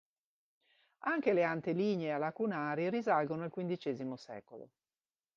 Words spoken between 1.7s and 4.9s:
lignee a lacunari risalgono al quindicesimo secolo.